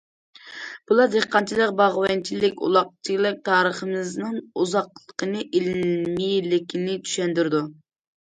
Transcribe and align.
بۇلار 0.91 1.09
دېھقانچىلىق، 1.15 1.73
باغۋەنچىلىك، 1.81 2.63
ئۇلاقچىلىق 2.67 3.37
تارىخىمىزنىڭ 3.49 4.39
ئۇزاقلىقىنى، 4.63 5.45
ئىلمىيلىكىنى 5.59 6.97
چۈشەندۈرىدۇ. 7.09 7.63